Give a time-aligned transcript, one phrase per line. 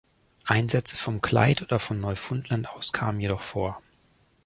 [0.45, 3.83] Einsätze vom Clyde oder von Neufundland aus kamen jedoch vor.